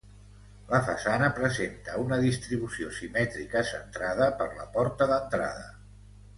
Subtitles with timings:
[0.69, 5.73] La façana presenta una distribució simètrica centrada per la porta d'entrada.